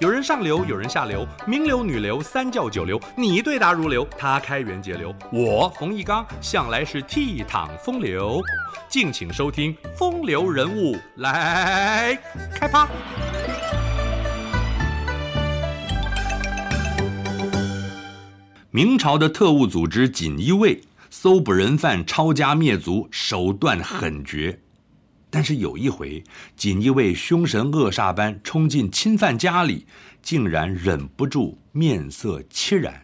[0.00, 8.40] 有人上流，有人下流，名流、女流、三教九流，你对答如流，他开源节流，我冯一刚向来是倜傥风流。
[8.88, 12.16] 敬请收听《风流人物》来
[12.54, 12.86] 开趴。
[18.70, 20.80] 明朝的特务组织锦衣卫
[21.10, 24.60] 搜捕人犯、抄家灭族，手段狠绝。
[25.30, 26.24] 但是有一回，
[26.56, 29.86] 锦衣卫凶神恶煞般冲进侵犯家里，
[30.22, 33.02] 竟然忍不住面色凄然，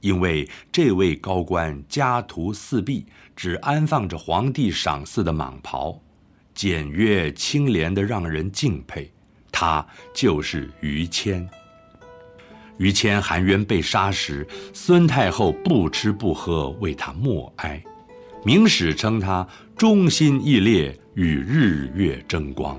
[0.00, 6.00] 因为这位高官家徒四壁，只安放着皇帝赏赐的蟒袍，
[6.54, 9.10] 简约清廉的让人敬佩。
[9.50, 11.48] 他就是于谦。
[12.78, 17.82] 于谦含冤被杀时，孙太后不吃不喝为他默哀，
[18.46, 19.44] 明史称他
[19.76, 20.96] 忠心义烈。
[21.14, 22.78] 与日月争光。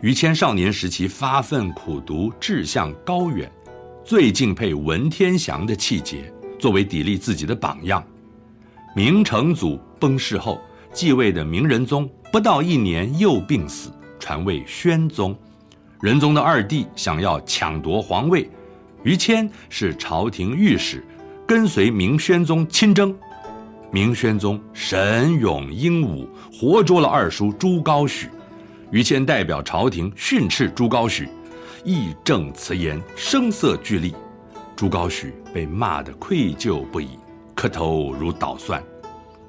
[0.00, 3.48] 于谦少年时期发奋苦读，志向高远，
[4.04, 8.04] 最敬佩文天祥的气节，作为砥砺自己的榜样。
[8.96, 10.60] 明成祖崩逝后，
[10.92, 15.38] 继位的明仁宗不到一年又病死，传位宣宗。
[16.00, 18.50] 仁宗的二弟想要抢夺皇位，
[19.04, 21.02] 于谦是朝廷御史，
[21.46, 23.16] 跟随明宣宗亲征。
[23.90, 28.28] 明宣宗神勇英武，活捉了二叔朱高煦。
[28.90, 31.26] 于谦代表朝廷训斥朱高煦，
[31.84, 34.14] 义正辞严，声色俱厉。
[34.76, 37.18] 朱高煦被骂得愧疚不已，
[37.54, 38.82] 磕头如捣蒜。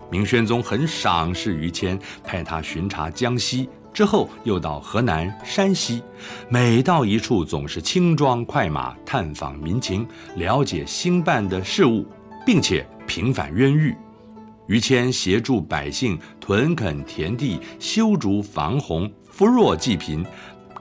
[0.09, 6.01] 明宣宗很赏识于谦，派他巡查江西，之后又到河南、山西，
[6.47, 12.05] 每到一处总是轻装快马探访民情，了解兴办的事务，
[12.45, 13.93] 并且平反冤狱。
[14.69, 20.23] 于谦协助百姓屯垦田地、修筑防洪、扶弱济贫，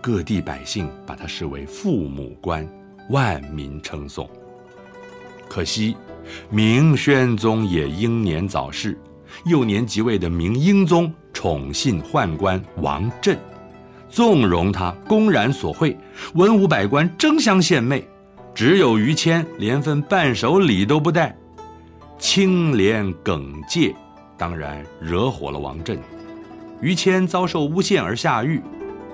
[0.02, 2.68] 各地百姓把他视为父母官，
[3.08, 4.28] 万民称颂。
[5.48, 5.96] 可惜，
[6.50, 8.94] 明宣宗也英年早逝，
[9.46, 13.38] 幼年即位的明英宗宠信宦官王振，
[14.10, 15.96] 纵容他公然索贿，
[16.34, 18.06] 文武百官争相献媚，
[18.54, 21.34] 只有于谦连份伴手礼都不带。
[22.18, 23.94] 清廉耿介，
[24.36, 25.98] 当然惹火了王振。
[26.80, 28.60] 于谦遭受诬陷而下狱，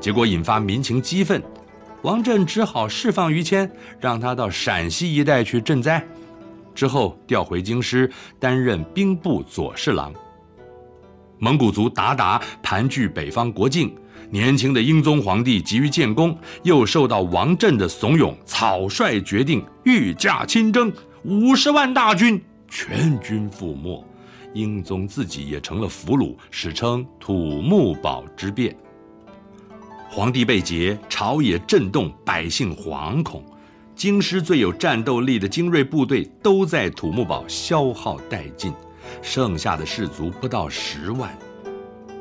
[0.00, 1.42] 结果引发民情激愤。
[2.02, 3.70] 王振只好释放于谦，
[4.00, 6.02] 让他到陕西一带去赈灾。
[6.74, 10.12] 之后调回京师，担任兵部左侍郎。
[11.38, 13.94] 蒙古族鞑靼盘踞北方国境，
[14.30, 20.90] 年轻的英宗皇帝急于建功，又受到王振的怂恿，草率决定御驾亲征，
[21.22, 22.42] 五十万大军。
[22.76, 24.04] 全军覆没，
[24.52, 28.76] 英宗自己也成了俘虏，史称土木堡之变。
[30.10, 33.44] 皇帝被劫，朝野震动，百姓惶恐。
[33.94, 38.72] 京师最有战斗力的精锐部队都在土木堡消耗殆尽，
[39.22, 41.32] 剩下的士卒不到十万。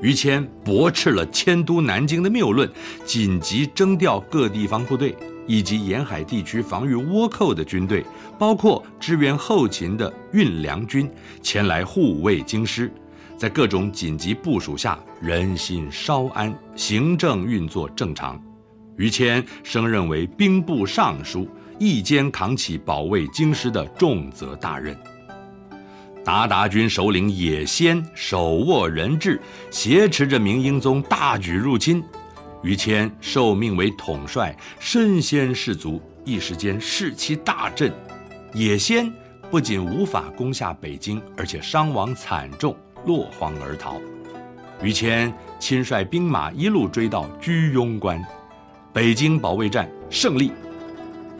[0.03, 2.71] 于谦驳斥了迁都南京的谬论，
[3.07, 5.15] 紧急征调各地方部队。
[5.45, 8.05] 以及沿海地区防御倭寇的军队，
[8.37, 11.09] 包括支援后勤的运粮军，
[11.41, 12.91] 前来护卫京师。
[13.37, 18.41] 在各种紧急部署下，人心稍安，行政运作正常。
[18.95, 21.47] 于谦升任为兵部尚书，
[21.79, 24.95] 一肩扛起保卫京师的重责大任。
[26.23, 32.01] 鞑靼军首领也先手握人质，挟持着明英宗大举入侵。
[32.63, 37.91] 于谦受命为统帅，身先士卒，一时间士气大振。
[38.53, 39.11] 也先
[39.51, 42.75] 不仅无法攻下北京，而且伤亡惨重，
[43.05, 43.99] 落荒而逃。
[44.81, 48.23] 于谦亲率兵马一路追到居庸关，
[48.93, 50.51] 北京保卫战胜利。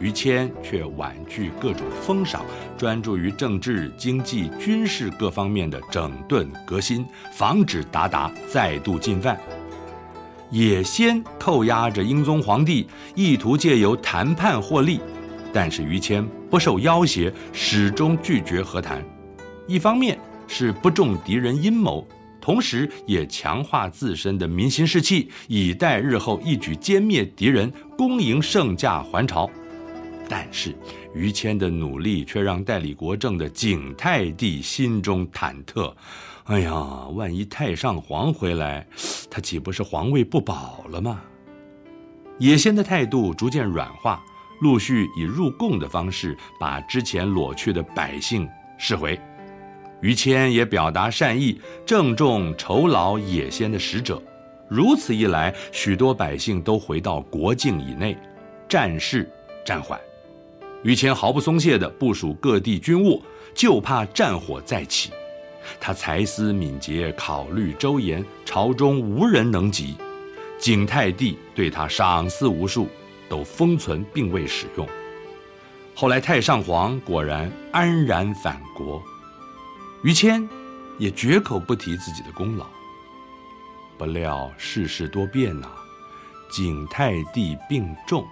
[0.00, 2.44] 于谦却婉拒各种封赏，
[2.76, 9.38] 专注于政治、经济、军事各方面的整顿革新，防止鞑靼再度进犯。
[10.54, 15.00] 也先扣押着英宗皇帝，意图借由谈判获利，
[15.52, 19.04] 但是于谦不受要挟，始终拒绝和谈。
[19.66, 20.16] 一方面
[20.46, 22.06] 是不中敌人阴谋，
[22.40, 29.50] 同时也强化自身的民心士气，以待日后一举歼灭敌人，恭迎圣驾还朝。
[30.28, 30.74] 但是
[31.14, 35.92] 于谦的努力却让代理国政的景泰帝心中忐忑。
[36.44, 36.72] 哎呀，
[37.14, 38.86] 万一太上皇回来，
[39.30, 41.20] 他岂不是皇位不保了吗？
[42.38, 44.22] 也先的态度逐渐软化，
[44.60, 49.18] 陆续以入贡的方式把之前裸去的百姓释回。
[50.00, 54.22] 于谦也表达善意，郑重酬劳也先的使者。
[54.68, 58.16] 如此一来，许多百姓都回到国境以内。
[58.68, 59.30] 战事
[59.64, 59.98] 暂缓。
[60.84, 63.20] 于谦毫不松懈地部署各地军务，
[63.54, 65.10] 就怕战火再起。
[65.80, 69.96] 他才思敏捷，考虑周延，朝中无人能及。
[70.58, 72.86] 景泰帝对他赏赐无数，
[73.30, 74.86] 都封存并未使用。
[75.94, 79.02] 后来太上皇果然安然返国，
[80.02, 80.46] 于谦
[80.98, 82.66] 也绝口不提自己的功劳。
[83.96, 85.66] 不料世事多变呐、
[86.50, 88.22] 景泰帝病重。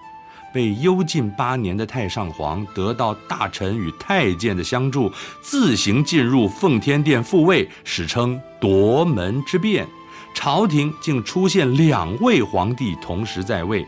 [0.53, 5.11] 被幽禁八年的太上皇得到大臣与太监的相助，
[5.41, 9.87] 自行进入奉天殿复位，史称夺门之变。
[10.35, 13.87] 朝廷竟出现两位皇帝同时在位。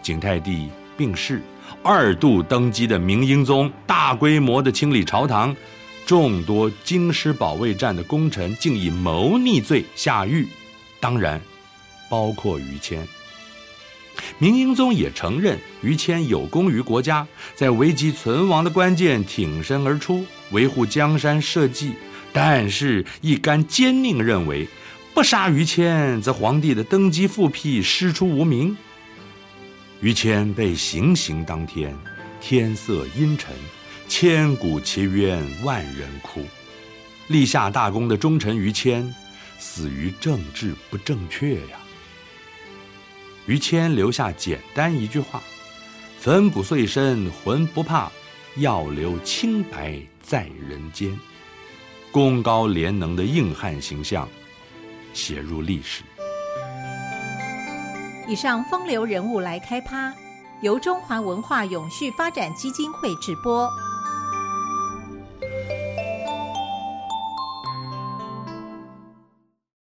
[0.00, 1.42] 景泰帝病逝，
[1.82, 5.54] 二度登基的明英宗大规模的清理朝堂，
[6.06, 10.46] 众多京师保卫战的功臣竟以谋逆罪下狱，
[11.00, 11.40] 当然，
[12.08, 13.06] 包括于谦。
[14.38, 21.92] 明英宗也承认于谦有功于国家，在危急存亡的关键挺身而出，维护江山社稷，
[22.32, 24.68] 但是一干坚佞认为，
[25.14, 28.76] 不杀于谦，则皇帝的登基复辟师出无名。
[30.00, 31.96] 于谦被行刑当天，
[32.40, 33.52] 天色阴沉，
[34.06, 36.44] 千古奇冤万人哭。
[37.26, 39.12] 立下大功的忠臣于谦，
[39.58, 41.78] 死于政治不正确呀。
[43.48, 45.42] 于谦留下简单一句话
[46.20, 48.12] ：“粉骨碎身浑不怕，
[48.56, 51.18] 要留清白在人间。”
[52.12, 54.28] 功高廉能的硬汉形象
[55.14, 56.02] 写入历史。
[58.28, 60.12] 以上风流人物来开趴，
[60.60, 63.70] 由中华文化永续发展基金会直播。